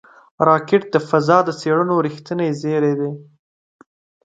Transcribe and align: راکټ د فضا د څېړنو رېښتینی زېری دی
راکټ 0.47 0.83
د 0.93 0.95
فضا 1.09 1.37
د 1.45 1.49
څېړنو 1.59 1.95
رېښتینی 2.07 2.49
زېری 2.61 2.93
دی 2.99 3.11